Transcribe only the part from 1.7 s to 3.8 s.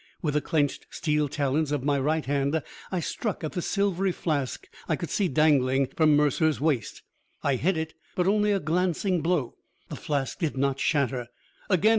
of my right hand, I struck at the